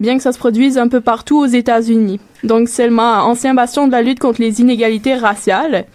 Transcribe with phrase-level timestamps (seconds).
[0.00, 2.20] bien que ça se produise un peu partout aux États-Unis.
[2.44, 5.86] Donc Selma, ancien bastion de la lutte contre les inégalités raciales.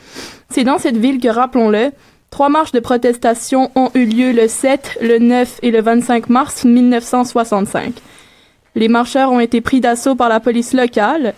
[0.50, 1.92] C'est dans cette ville que, rappelons-le,
[2.30, 6.64] trois marches de protestation ont eu lieu le 7, le 9 et le 25 mars
[6.66, 7.94] 1965.
[8.76, 11.34] Les marcheurs ont été pris d'assaut par la police locale,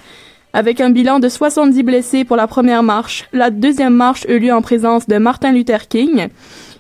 [0.54, 3.28] avec un bilan de 70 blessés pour la première marche.
[3.34, 6.30] La deuxième marche eut lieu en présence de Martin Luther King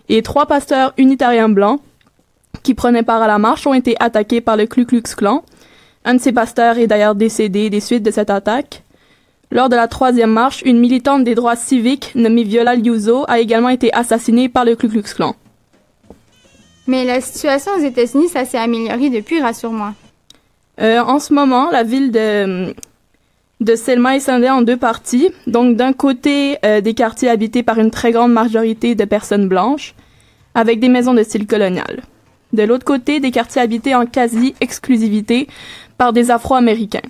[0.07, 1.81] et trois pasteurs unitariens blancs
[2.65, 5.43] qui prenaient part à la marche ont été attaqués par le Ku Klux Klan.
[6.03, 8.81] Un de ces pasteurs est d'ailleurs décédé des suites de cette attaque.
[9.51, 13.69] Lors de la troisième marche, une militante des droits civiques nommée Viola Liuzzo a également
[13.69, 15.35] été assassinée par le Ku Klux Klan.
[16.87, 19.93] Mais la situation aux États-Unis, ça s'est amélioré depuis, rassure-moi.
[20.81, 22.73] Euh, en ce moment, la ville de
[23.61, 25.29] de Selma est scindée en deux parties.
[25.47, 29.95] Donc, d'un côté, euh, des quartiers habités par une très grande majorité de personnes blanches,
[30.55, 32.03] avec des maisons de style colonial.
[32.55, 35.47] De l'autre côté, des quartiers habités en quasi-exclusivité
[35.97, 37.07] par des Afro-Américains.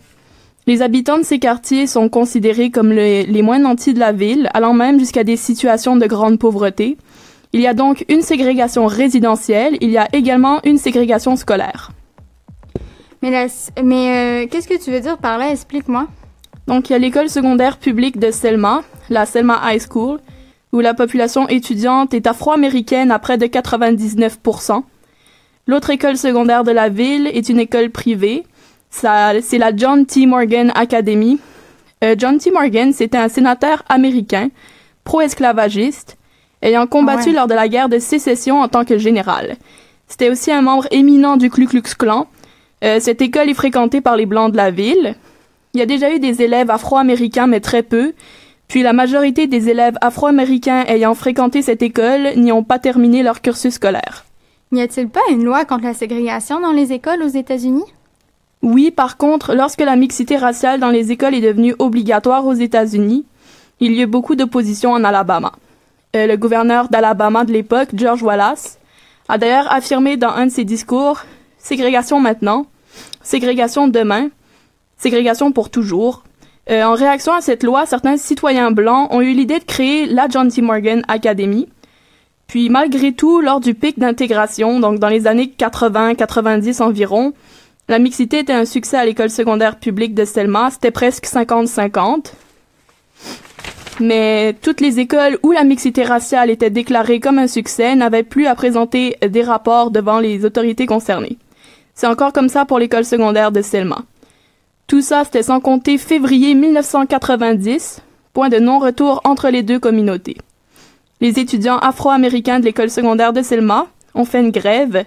[0.67, 4.49] Les habitants de ces quartiers sont considérés comme les, les moins nantis de la ville,
[4.53, 6.97] allant même jusqu'à des situations de grande pauvreté.
[7.53, 11.91] Il y a donc une ségrégation résidentielle, il y a également une ségrégation scolaire.
[13.21, 13.47] Mais,
[13.83, 15.51] mais euh, qu'est-ce que tu veux dire par là?
[15.51, 16.07] Explique-moi.
[16.67, 20.19] Donc, il y a l'école secondaire publique de Selma, la Selma High School,
[20.73, 24.39] où la population étudiante est afro-américaine à près de 99
[25.67, 28.43] L'autre école secondaire de la ville est une école privée.
[28.91, 30.27] C'est la John T.
[30.27, 31.39] Morgan Academy.
[32.03, 32.51] Euh, John T.
[32.51, 34.49] Morgan, c'était un sénateur américain,
[35.05, 36.17] pro-esclavagiste,
[36.61, 39.55] ayant combattu lors de la guerre de sécession en tant que général.
[40.07, 42.27] C'était aussi un membre éminent du Ku Klux Klan.
[42.83, 45.15] Euh, cette école est fréquentée par les Blancs de la ville.
[45.73, 48.13] Il y a déjà eu des élèves afro-américains, mais très peu.
[48.67, 53.41] Puis la majorité des élèves afro-américains ayant fréquenté cette école n'y ont pas terminé leur
[53.41, 54.24] cursus scolaire.
[54.71, 57.85] N'y a-t-il pas une loi contre la ségrégation dans les écoles aux États-Unis?
[58.61, 63.25] Oui, par contre, lorsque la mixité raciale dans les écoles est devenue obligatoire aux États-Unis,
[63.79, 65.51] il y a eu beaucoup d'opposition en Alabama.
[66.15, 68.79] Euh, le gouverneur d'Alabama de l'époque, George Wallace,
[69.27, 71.21] a d'ailleurs affirmé dans un de ses discours
[71.65, 72.67] Ségrégation maintenant,
[73.23, 74.29] ségrégation demain,
[74.97, 76.23] ségrégation pour toujours.
[76.69, 80.27] Euh, en réaction à cette loi, certains citoyens blancs ont eu l'idée de créer la
[80.29, 80.61] John T.
[80.61, 81.67] Morgan Academy.
[82.47, 87.33] Puis malgré tout, lors du pic d'intégration, donc dans les années 80-90 environ,
[87.87, 92.33] la mixité était un succès à l'école secondaire publique de Selma, c'était presque 50-50.
[93.99, 98.47] Mais toutes les écoles où la mixité raciale était déclarée comme un succès n'avaient plus
[98.47, 101.37] à présenter des rapports devant les autorités concernées.
[101.93, 104.03] C'est encore comme ça pour l'école secondaire de Selma.
[104.87, 108.01] Tout ça, c'était sans compter février 1990,
[108.33, 110.37] point de non-retour entre les deux communautés.
[111.21, 115.05] Les étudiants afro-américains de l'école secondaire de Selma ont fait une grève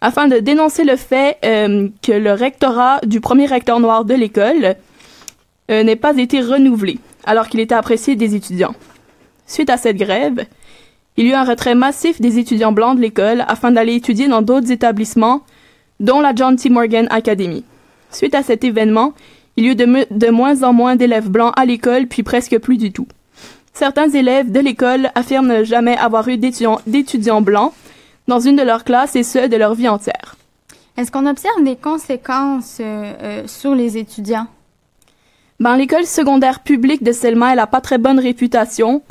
[0.00, 4.76] afin de dénoncer le fait euh, que le rectorat du premier recteur noir de l'école
[5.70, 8.74] euh, n'ait pas été renouvelé, alors qu'il était apprécié des étudiants.
[9.46, 10.46] Suite à cette grève,
[11.16, 14.42] il y eut un retrait massif des étudiants blancs de l'école afin d'aller étudier dans
[14.42, 15.42] d'autres établissements,
[15.98, 16.70] dont la John T.
[16.70, 17.64] Morgan Academy.
[18.10, 19.12] Suite à cet événement,
[19.56, 22.92] il y eut de, moins en moins d'élèves blancs à l'école, puis presque plus du
[22.92, 23.06] tout.
[23.72, 27.72] Certains élèves de l'école affirment ne jamais avoir eu d'étudiants blancs
[28.28, 30.36] dans une de leurs classes et ce, de leur vie entière.
[30.96, 34.46] Est-ce qu'on observe des conséquences euh, euh, sur les étudiants?
[35.58, 39.02] Ben, l'école secondaire publique de Selma, elle n'a pas très bonne réputation.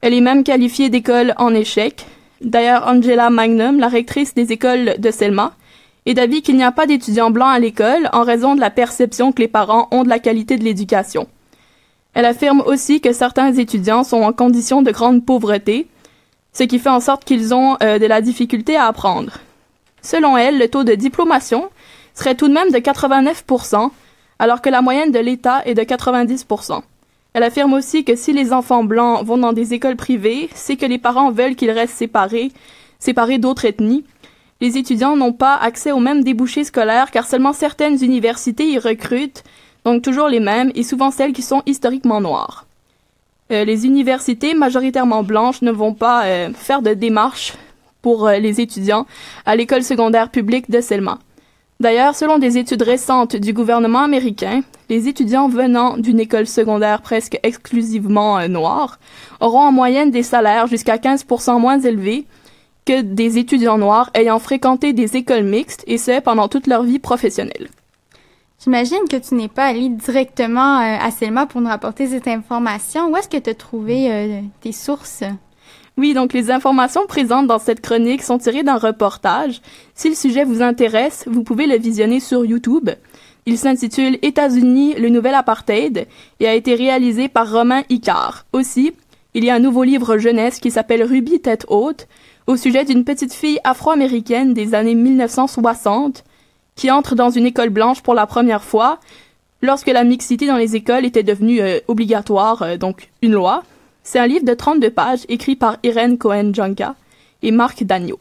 [0.00, 2.06] Elle est même qualifiée d'école en échec.
[2.40, 5.54] D'ailleurs, Angela Magnum, la rectrice des écoles de Selma,
[6.06, 9.32] et d'avis qu'il n'y a pas d'étudiants blancs à l'école en raison de la perception
[9.32, 11.26] que les parents ont de la qualité de l'éducation.
[12.14, 15.88] Elle affirme aussi que certains étudiants sont en condition de grande pauvreté,
[16.52, 19.38] ce qui fait en sorte qu'ils ont euh, de la difficulté à apprendre.
[20.00, 21.70] Selon elle, le taux de diplomation
[22.14, 23.90] serait tout de même de 89%,
[24.38, 26.82] alors que la moyenne de l'État est de 90%.
[27.32, 30.86] Elle affirme aussi que si les enfants blancs vont dans des écoles privées, c'est que
[30.86, 32.52] les parents veulent qu'ils restent séparés,
[33.00, 34.04] séparés d'autres ethnies,
[34.60, 39.42] les étudiants n'ont pas accès aux mêmes débouchés scolaires car seulement certaines universités y recrutent,
[39.84, 42.66] donc toujours les mêmes et souvent celles qui sont historiquement noires.
[43.52, 47.52] Euh, les universités majoritairement blanches ne vont pas euh, faire de démarches
[48.00, 49.06] pour euh, les étudiants
[49.44, 51.18] à l'école secondaire publique de Selma.
[51.78, 57.38] D'ailleurs, selon des études récentes du gouvernement américain, les étudiants venant d'une école secondaire presque
[57.42, 58.98] exclusivement noire
[59.40, 62.26] auront en moyenne des salaires jusqu'à 15% moins élevés
[62.86, 67.00] que des étudiants noirs ayant fréquenté des écoles mixtes et ce pendant toute leur vie
[67.00, 67.68] professionnelle.
[68.64, 73.10] J'imagine que tu n'es pas allé directement euh, à Selma pour nous rapporter cette information?
[73.10, 75.22] Où est-ce que tu as trouvé euh, tes sources?
[75.98, 79.60] Oui, donc les informations présentes dans cette chronique sont tirées d'un reportage.
[79.94, 82.88] Si le sujet vous intéresse, vous pouvez le visionner sur YouTube.
[83.44, 86.08] Il s'intitule États-Unis, le nouvel apartheid
[86.40, 88.46] et a été réalisé par Romain Icard.
[88.54, 88.94] Aussi,
[89.34, 92.08] il y a un nouveau livre jeunesse qui s'appelle Ruby tête haute
[92.46, 96.24] au sujet d'une petite fille afro-américaine des années 1960
[96.76, 98.98] qui entre dans une école blanche pour la première fois
[99.64, 103.62] lorsque la mixité dans les écoles était devenue euh, obligatoire, euh, donc une loi.
[104.02, 106.94] C'est un livre de 32 pages écrit par Irene Cohen-Junka
[107.42, 108.18] et Marc Dagneau.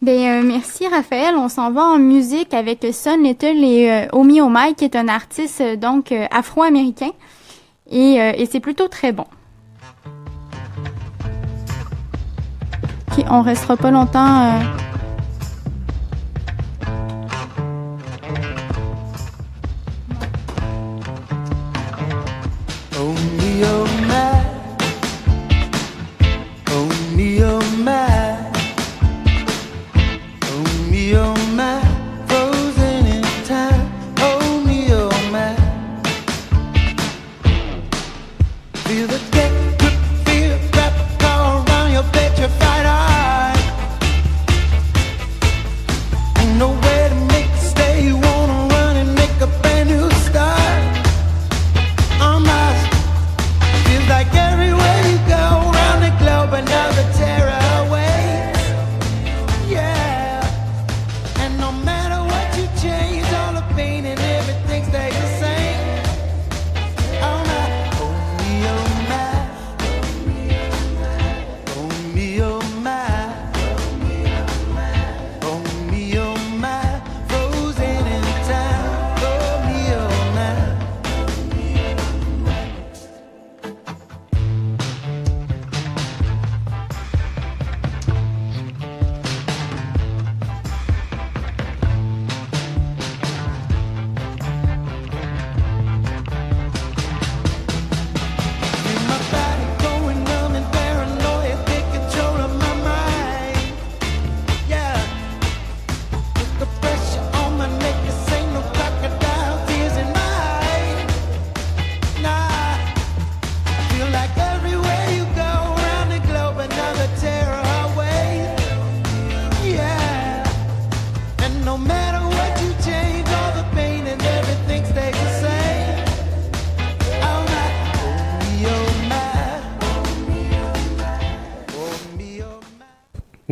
[0.00, 1.34] Ben, euh, merci Raphaël.
[1.36, 5.62] On s'en va en musique avec Son Little et Omi Omai, qui est un artiste
[5.78, 7.10] donc afro-américain.
[7.90, 9.26] Et, c'est plutôt très bon.
[13.10, 14.54] Ok, on restera pas longtemps.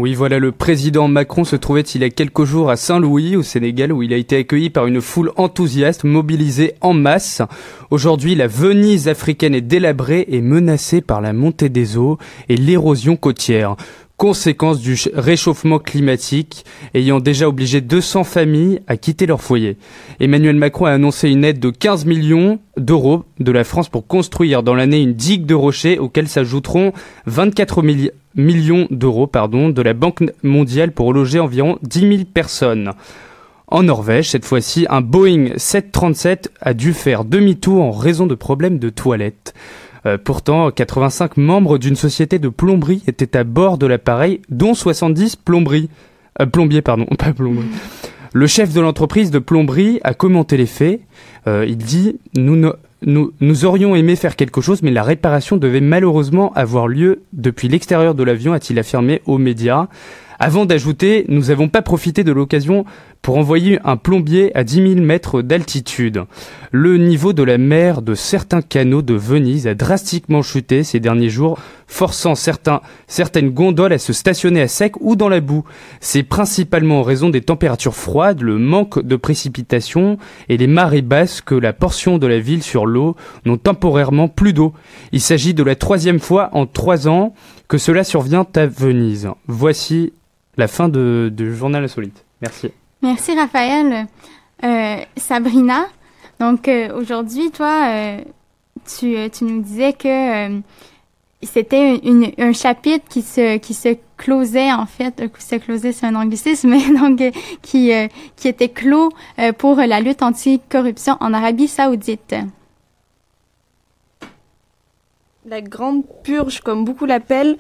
[0.01, 3.43] Oui, voilà, le président Macron se trouvait il y a quelques jours à Saint-Louis, au
[3.43, 7.43] Sénégal, où il a été accueilli par une foule enthousiaste, mobilisée en masse.
[7.91, 12.17] Aujourd'hui, la Venise africaine est délabrée et menacée par la montée des eaux
[12.49, 13.75] et l'érosion côtière
[14.19, 19.79] conséquence du réchauffement climatique ayant déjà obligé 200 familles à quitter leur foyer.
[20.21, 24.65] Emmanuel Macron a annoncé une aide de 15 millions d'euros de la France pour construire
[24.65, 26.93] dans l'année une digue de rochers auxquels s'ajouteront
[27.27, 27.83] 24
[28.35, 32.93] millions d'euros pardon, de la Banque mondiale pour loger environ 10 000 personnes.
[33.69, 38.79] En Norvège, cette fois-ci, un Boeing 737 a dû faire demi-tour en raison de problèmes
[38.79, 39.55] de toilettes.
[40.07, 45.37] Euh, pourtant, 85 membres d'une société de plomberie étaient à bord de l'appareil, dont 70
[45.37, 45.89] plomberies.
[46.41, 47.67] Euh, plombiers, pardon, pas plomberie.
[48.33, 51.01] Le chef de l'entreprise de plomberie a commenté les faits.
[51.47, 56.89] Euh, il dit nous, aurions aimé faire quelque chose, mais la réparation devait malheureusement avoir
[56.89, 59.89] lieu depuis l'extérieur de l'avion, a-t-il affirmé aux médias.
[60.39, 62.85] Avant d'ajouter, nous n'avons pas profité de l'occasion
[63.23, 66.25] pour envoyer un plombier à 10 000 mètres d'altitude.
[66.71, 71.31] Le niveau de la mer de certains canaux de Venise a drastiquement chuté ces derniers
[71.31, 75.65] jours, forçant certains, certaines gondoles à se stationner à sec ou dans la boue.
[76.01, 81.41] C'est principalement en raison des températures froides, le manque de précipitations et les marées basses
[81.41, 84.73] que la portion de la ville sur l'eau n'ont temporairement plus d'eau.
[85.13, 87.35] Il s'agit de la troisième fois en trois ans
[87.69, 89.29] que cela survient à Venise.
[89.47, 90.13] Voici
[90.57, 92.25] la fin de, du journal insolite.
[92.43, 92.71] Merci.
[93.03, 94.07] Merci Raphaël.
[94.65, 95.87] Euh, Sabrina,
[96.41, 98.21] donc euh, aujourd'hui, toi, euh,
[98.87, 100.61] tu, euh, tu nous disais que euh,
[101.45, 106.17] c'était une, un chapitre qui se qui se closait en fait, se closait c'est un
[106.17, 107.23] anglicisme, mais donc
[107.63, 107.93] qui
[108.35, 109.11] qui était clos
[109.59, 112.35] pour la lutte anti-corruption en Arabie Saoudite.
[115.47, 117.57] La grande purge, comme beaucoup l'appellent,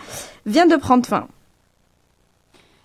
[0.46, 1.28] vient de prendre fin.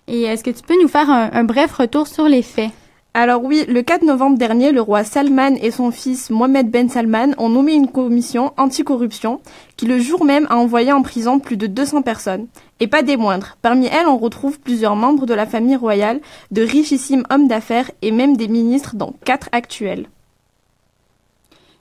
[0.06, 2.70] Et est-ce que tu peux nous faire un, bref retour sur les faits?
[3.16, 7.28] Alors oui, le 4 novembre dernier, le roi Salman et son fils Mohamed Ben Salman
[7.38, 9.40] ont nommé une commission anticorruption
[9.76, 12.48] qui le jour même a envoyé en prison plus de 200 personnes.
[12.80, 13.56] Et pas des moindres.
[13.62, 16.20] Parmi elles, on retrouve plusieurs membres de la famille royale,
[16.50, 20.08] de richissimes hommes d'affaires et même des ministres, dont quatre actuels.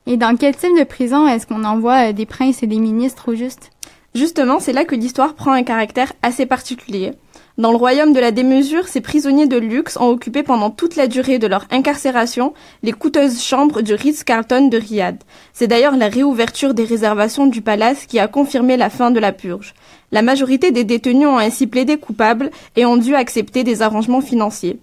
[0.06, 3.32] Et dans quel type de prison est-ce qu'on envoie euh, des princes et des ministres
[3.32, 3.72] au juste?
[4.14, 7.14] Justement, c'est là que l'histoire prend un caractère assez particulier.
[7.60, 11.06] Dans le royaume de la démesure, ces prisonniers de luxe ont occupé pendant toute la
[11.06, 15.18] durée de leur incarcération les coûteuses chambres du Ritz-Carlton de Riyad.
[15.54, 19.32] C'est d'ailleurs la réouverture des réservations du palace qui a confirmé la fin de la
[19.32, 19.76] purge.
[20.12, 24.80] La majorité des détenus ont ainsi plaidé coupables et ont dû accepter des arrangements financiers.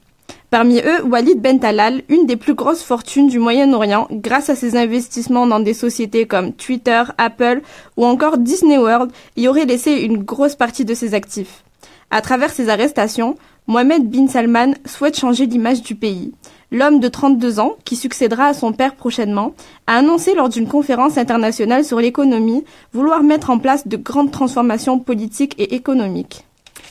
[0.50, 4.76] Parmi eux, Walid Ben Talal, une des plus grosses fortunes du Moyen-Orient, grâce à ses
[4.76, 7.62] investissements dans des sociétés comme Twitter, Apple
[7.96, 11.64] ou encore Disney World, y aurait laissé une grosse partie de ses actifs.
[12.12, 13.36] À travers ces arrestations,
[13.68, 16.32] Mohamed bin Salman souhaite changer l'image du pays.
[16.72, 19.54] L'homme de 32 ans, qui succédera à son père prochainement,
[19.86, 24.98] a annoncé lors d'une conférence internationale sur l'économie vouloir mettre en place de grandes transformations
[24.98, 26.44] politiques et économiques.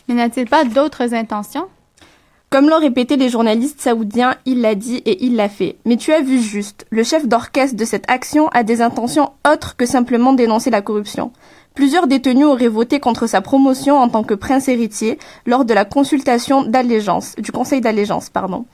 [0.07, 1.67] Mais n'a-t-il pas d'autres intentions?
[2.49, 5.75] Comme l'ont répété les journalistes saoudiens, il l'a dit et il l'a fait.
[5.85, 9.75] Mais tu as vu juste, le chef d'orchestre de cette action a des intentions autres
[9.75, 11.31] que simplement dénoncer la corruption.
[11.79, 15.86] Plusieurs détenus auraient voté contre sa promotion en tant que prince héritier lors de la
[15.86, 18.65] consultation d'allégeance, du conseil d'allégeance, pardon.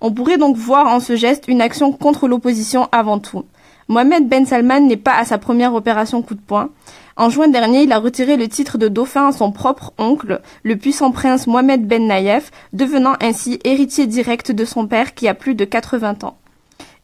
[0.00, 3.44] On pourrait donc voir en ce geste une action contre l'opposition avant tout.
[3.88, 6.70] Mohamed Ben Salman n'est pas à sa première opération coup de poing.
[7.18, 10.76] En juin dernier, il a retiré le titre de dauphin à son propre oncle, le
[10.76, 15.54] puissant prince Mohamed Ben Naïef, devenant ainsi héritier direct de son père qui a plus
[15.54, 16.38] de 80 ans.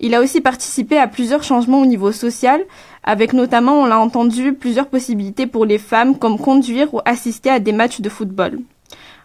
[0.03, 2.63] Il a aussi participé à plusieurs changements au niveau social,
[3.05, 7.59] avec notamment, on l'a entendu, plusieurs possibilités pour les femmes comme conduire ou assister à
[7.59, 8.61] des matchs de football.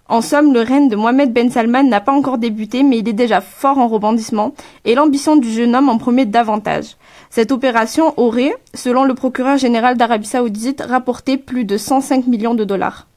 [0.10, 3.14] En somme, le règne de Mohamed Ben Salman n'a pas encore débuté, mais il est
[3.14, 4.54] déjà fort en rebondissement,
[4.84, 6.98] et l'ambition du jeune homme en promet davantage.
[7.30, 12.66] Cette opération aurait, selon le procureur général d'Arabie Saoudite, rapporté plus de 105 millions de
[12.66, 13.08] dollars.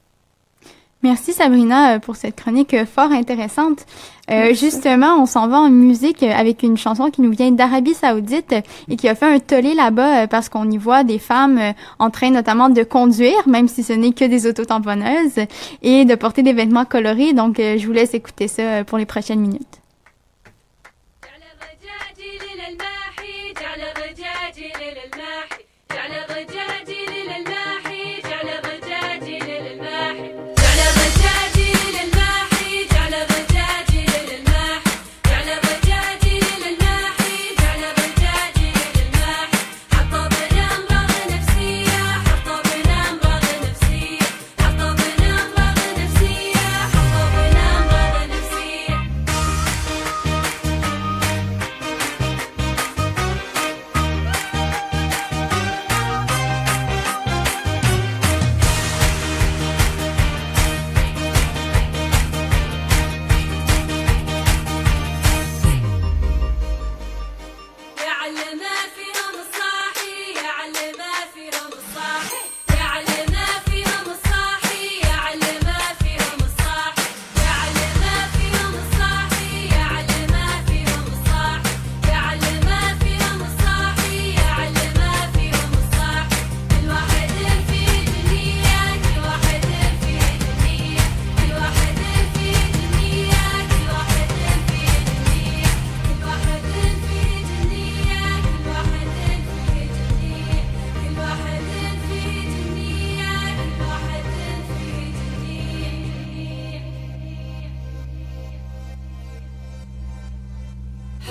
[1.04, 3.86] Merci Sabrina euh, pour cette chronique euh, fort intéressante.
[4.32, 8.52] Euh, justement, on s'en va en musique avec une chanson qui nous vient d'Arabie Saoudite
[8.88, 11.60] et qui a fait un tollé là-bas parce qu'on y voit des femmes
[12.00, 15.46] en train notamment de conduire, même si ce n'est que des autotamponneuses,
[15.82, 17.32] et de porter des vêtements colorés.
[17.32, 19.80] Donc, je vous laisse écouter ça pour les prochaines minutes.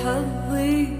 [0.04, 0.97] have we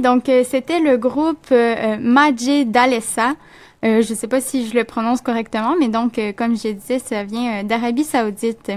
[0.00, 3.34] donc euh, c'était le groupe euh, Majid Dalessa
[3.84, 6.68] Euh, je ne sais pas si je le prononce correctement, mais donc, euh, comme je
[6.68, 8.72] disais, ça vient euh, d'Arabie saoudite.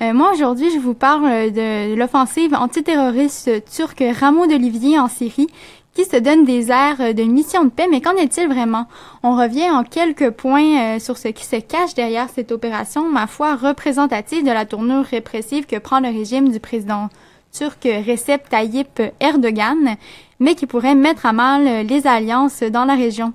[0.00, 5.46] moi, aujourd'hui, je vous parle de l'offensive antiterroriste turque Rameau d'Olivier en Syrie,
[5.94, 8.86] qui se donne des airs de mission de paix, mais qu'en est-il vraiment?
[9.22, 13.54] On revient en quelques points sur ce qui se cache derrière cette opération, ma foi,
[13.54, 17.08] représentative de la tournure répressive que prend le régime du président
[17.52, 19.96] turc Recep Tayyip Erdogan,
[20.40, 23.32] mais qui pourrait mettre à mal les alliances dans la région.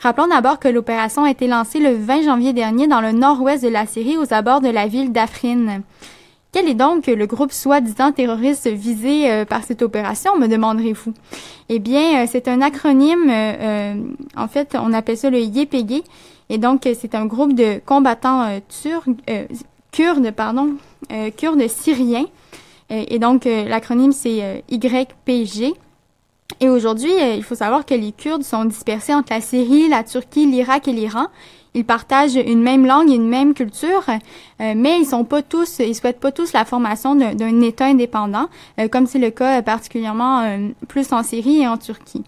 [0.00, 3.68] Rappelons d'abord que l'opération a été lancée le 20 janvier dernier dans le nord-ouest de
[3.68, 5.82] la Syrie aux abords de la ville d'Afrin.
[6.52, 11.12] Quel est donc le groupe soi-disant terroriste visé euh, par cette opération, me demanderez-vous?
[11.68, 13.94] Eh bien, euh, c'est un acronyme, euh,
[14.36, 16.02] en fait, on appelle ça le YPG,
[16.48, 19.08] et donc c'est un groupe de combattants turcs,
[19.92, 20.70] kurdes, pardon,
[21.36, 22.26] kurdes syriens,
[22.90, 25.74] et donc l'acronyme c'est YPG.
[26.58, 30.02] Et aujourd'hui, euh, il faut savoir que les Kurdes sont dispersés entre la Syrie, la
[30.02, 31.26] Turquie, l'Irak et l'Iran.
[31.74, 35.78] Ils partagent une même langue et une même culture, euh, mais ils sont pas tous,
[35.78, 38.48] ils souhaitent pas tous la formation d'un État indépendant,
[38.80, 42.24] euh, comme c'est le cas particulièrement plus en Syrie et en Turquie.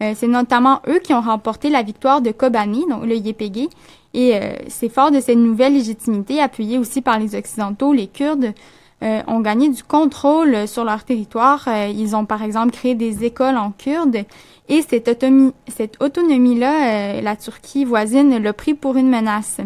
[0.00, 3.68] c'est notamment eux qui ont remporté la victoire de Kobani, donc le YPG,
[4.14, 8.54] et c'est fort de cette nouvelle légitimité, appuyée aussi par les Occidentaux, les Kurdes
[9.02, 11.64] euh, ont gagné du contrôle sur leur territoire.
[11.68, 14.24] Euh, ils ont par exemple créé des écoles en kurde
[14.68, 19.58] et cette, autonomie, cette autonomie-là, euh, la Turquie voisine l'a pris pour une menace.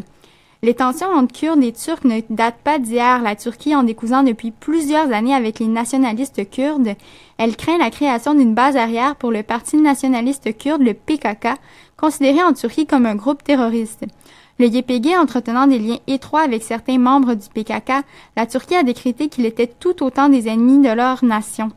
[0.62, 3.22] Les tensions entre Kurdes et Turcs ne datent pas d'hier.
[3.22, 6.96] La Turquie en décousant depuis plusieurs années avec les nationalistes kurdes.
[7.38, 11.56] Elle craint la création d'une base arrière pour le parti nationaliste kurde, le PKK,
[11.96, 14.04] considéré en Turquie comme un groupe terroriste.
[14.60, 18.04] Le YPG entretenant des liens étroits avec certains membres du PKK,
[18.36, 21.70] la Turquie a décrété qu'il était tout autant des ennemis de leur nation.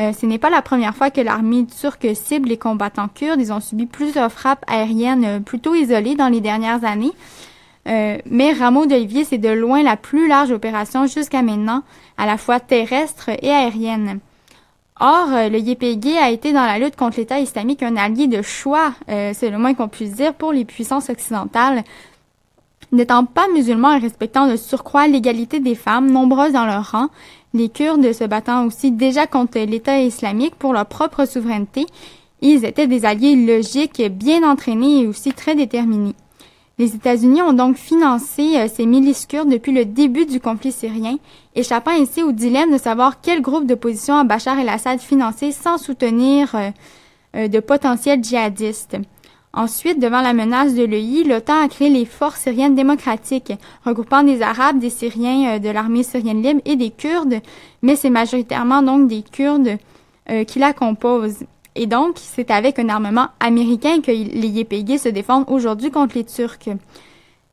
[0.00, 3.38] Euh, ce n'est pas la première fois que l'armée turque cible les combattants kurdes.
[3.38, 7.12] Ils ont subi plusieurs frappes aériennes euh, plutôt isolées dans les dernières années.
[7.86, 11.82] Euh, mais Rameau d'Olivier, c'est de loin la plus large opération jusqu'à maintenant,
[12.16, 14.20] à la fois terrestre et aérienne.
[15.00, 18.92] Or, le YPG a été dans la lutte contre l'État islamique un allié de choix,
[19.08, 21.82] c'est le moins qu'on puisse dire, pour les puissances occidentales,
[22.92, 27.08] N'étant pas musulmans et respectant de surcroît l'égalité des femmes, nombreuses dans leur rang,
[27.54, 31.86] les Kurdes se battant aussi déjà contre l'État islamique pour leur propre souveraineté,
[32.42, 36.14] ils étaient des alliés logiques, bien entraînés et aussi très déterminés.
[36.78, 41.18] Les États-Unis ont donc financé euh, ces milices kurdes depuis le début du conflit syrien,
[41.54, 46.54] échappant ainsi au dilemme de savoir quel groupe d'opposition à Bachar el-Assad financer sans soutenir
[46.54, 46.70] euh,
[47.36, 48.96] euh, de potentiels djihadistes.
[49.54, 53.52] Ensuite, devant la menace de l'EI, l'OTAN a créé les forces syriennes démocratiques,
[53.84, 57.40] regroupant des Arabes, des Syriens euh, de l'armée syrienne libre et des Kurdes,
[57.82, 59.76] mais c'est majoritairement donc des Kurdes
[60.30, 61.44] euh, qui la composent.
[61.74, 66.24] Et donc, c'est avec un armement américain que les YPG se défendent aujourd'hui contre les
[66.24, 66.68] Turcs.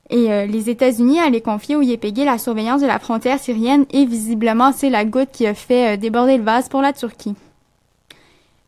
[0.10, 4.06] Et euh, les États-Unis allaient confier aux YPG la surveillance de la frontière syrienne et
[4.06, 7.36] visiblement c'est la goutte qui a fait déborder le vase pour la Turquie.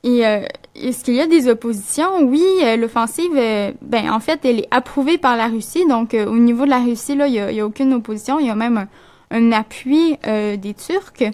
[0.04, 0.42] Et euh,
[0.76, 2.22] est-ce qu'il y a des oppositions?
[2.24, 5.86] Oui, euh, l'offensive, euh, ben en fait, elle est approuvée par la Russie.
[5.88, 8.40] Donc, au niveau de la Russie, là, il y a, aucune opposition.
[8.40, 8.88] Il y a même
[9.30, 11.32] un, appui des Turcs.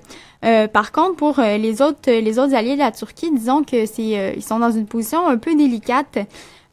[0.73, 4.43] par contre, pour les autres, les autres alliés de la Turquie, disons que c'est, ils
[4.43, 6.19] sont dans une position un peu délicate.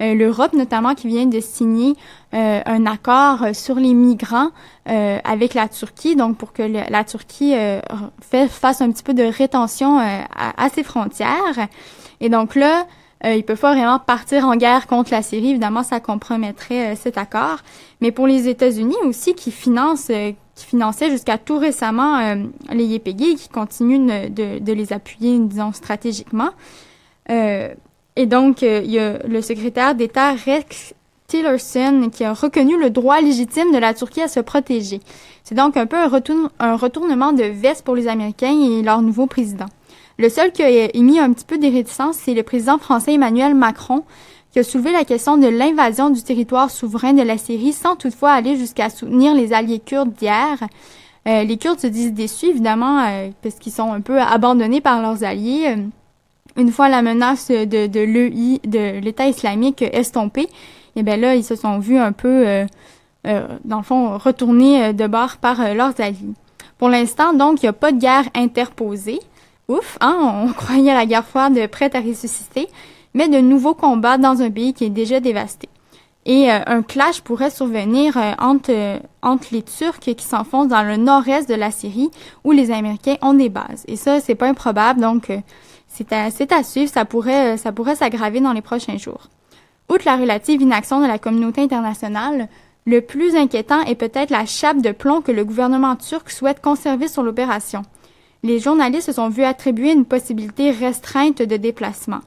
[0.01, 1.95] L'Europe, notamment, qui vient de signer
[2.33, 4.51] un accord sur les migrants
[4.87, 7.55] avec la Turquie, donc pour que la Turquie
[8.21, 10.27] fasse un petit peu de rétention à,
[10.57, 11.69] à, ses frontières.
[12.21, 12.87] Et donc là,
[13.25, 15.51] euh, ils peuvent pas vraiment partir en guerre contre la Syrie.
[15.51, 17.59] Évidemment, ça compromettrait euh, cet accord.
[18.01, 22.37] Mais pour les États-Unis aussi, qui financent, euh, qui finançaient jusqu'à tout récemment euh,
[22.71, 26.51] les YPG qui continuent de, de, les appuyer, disons, stratégiquement.
[28.17, 30.95] Et donc, il y a le secrétaire d'État Rex
[31.27, 35.01] Tillerson qui a reconnu le droit légitime de la Turquie à se protéger.
[35.43, 39.67] C'est donc un peu un, retournement de veste pour les Américains et leur nouveau président.
[40.19, 43.55] Le seul qui a émis un petit peu des réticences, c'est le président français Emmanuel
[43.55, 44.05] Macron,
[44.53, 48.31] qui a soulevé la question de l'invasion du territoire souverain de la Syrie sans toutefois
[48.31, 50.59] aller jusqu'à soutenir les alliés kurdes d'hier.
[51.27, 55.01] Euh, les Kurdes se disent déçus, évidemment, euh, parce qu'ils sont un peu abandonnés par
[55.01, 55.75] leurs alliés.
[55.77, 55.83] Euh,
[56.57, 60.49] une fois la menace de, de l'EI, de l'État islamique estompée,
[60.97, 62.65] et eh bien là, ils se sont vus un peu,
[63.25, 66.35] dans le fond, retournés de bord par leurs alliés.
[66.79, 69.19] Pour l'instant, donc, il n'y a pas de guerre interposée
[69.69, 72.69] ouf, hein, on croyait la guerre froide prête à ressusciter,
[73.15, 75.69] mais de nouveaux combats dans un pays qui est déjà dévasté.
[76.27, 80.83] Et euh, un clash pourrait survenir euh, entre, euh, entre les Turcs qui s'enfoncent dans
[80.83, 82.11] le nord-est de la Syrie
[82.45, 83.85] où les Américains ont des bases.
[83.89, 85.31] Et ça, c'est pas improbable, donc
[85.95, 89.29] c'est à, à, suivre, ça pourrait, ça pourrait s'aggraver dans les prochains jours.
[89.89, 92.49] Outre la relative inaction de la communauté internationale,
[92.85, 97.09] le plus inquiétant est peut-être la chape de plomb que le gouvernement turc souhaite conserver
[97.09, 97.83] sur l'opération.
[98.43, 102.21] Les journalistes se sont vus attribuer une possibilité restreinte de déplacement.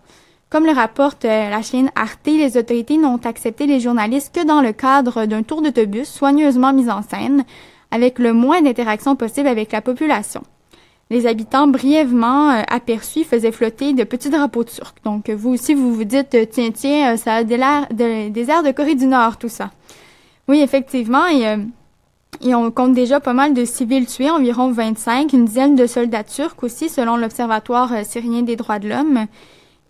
[0.50, 4.62] Comme le rapporte euh, la chaîne Arte, les autorités n'ont accepté les journalistes que dans
[4.62, 7.44] le cadre d'un tour d'autobus soigneusement mis en scène,
[7.92, 10.42] avec le moins d'interaction possible avec la population.
[11.10, 14.96] Les habitants brièvement euh, aperçus faisaient flotter de petits drapeaux turcs.
[15.04, 18.64] Donc vous aussi, vous vous dites, tiens, tiens, ça a des, airs de, des airs
[18.64, 19.72] de Corée du Nord, tout ça.
[20.48, 21.58] Oui, effectivement, et, euh,
[22.42, 26.24] et on compte déjà pas mal de civils tués, environ 25, une dizaine de soldats
[26.24, 29.26] turcs aussi, selon l'Observatoire euh, syrien des droits de l'homme.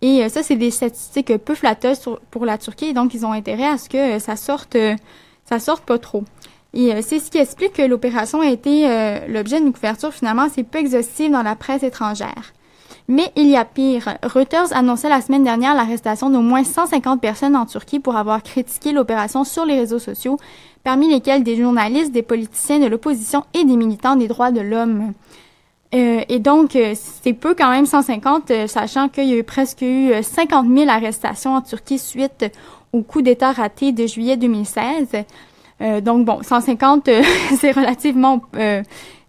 [0.02, 2.00] Et euh, ça, c'est des statistiques peu flatteuses
[2.32, 4.76] pour la Turquie, donc ils ont intérêt à ce que ça sorte,
[5.44, 6.24] ça sorte pas trop.
[6.74, 8.86] Et c'est ce qui explique que l'opération a été
[9.26, 12.52] l'objet d'une couverture finalement assez peu exhaustive dans la presse étrangère.
[13.08, 14.18] Mais il y a pire.
[14.22, 18.92] Reuters annonçait la semaine dernière l'arrestation d'au moins 150 personnes en Turquie pour avoir critiqué
[18.92, 20.36] l'opération sur les réseaux sociaux,
[20.84, 25.14] parmi lesquels des journalistes, des politiciens de l'opposition et des militants des droits de l'homme.
[25.94, 29.44] Euh, et donc, euh, c'est peu quand même 150, euh, sachant qu'il y a eu
[29.44, 32.44] presque eu 50 000 arrestations en Turquie suite
[32.92, 35.24] au coup d'État raté de juillet 2016.
[35.80, 37.08] Donc bon, 150,
[37.60, 38.42] c'est relativement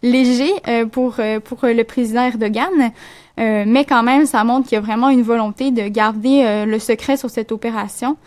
[0.02, 0.52] léger
[0.92, 2.92] pour pour le président Erdogan.
[3.40, 6.66] Euh, mais quand même, ça montre qu'il y a vraiment une volonté de garder euh,
[6.66, 8.18] le secret sur cette opération.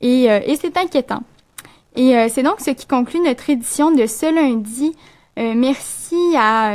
[0.00, 1.22] Et, euh, et c'est inquiétant.
[1.96, 4.94] Et c'est donc ce qui conclut notre édition de ce lundi.
[5.36, 6.68] merci à,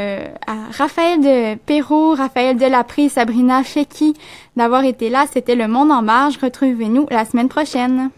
[0.46, 4.14] à, Raphaël de Perrault, Raphaël Delapré, Sabrina Cheki
[4.58, 5.24] d'avoir été là.
[5.32, 6.38] C'était Le Monde en marge.
[6.44, 8.10] Retrouvez-nous la semaine prochaine.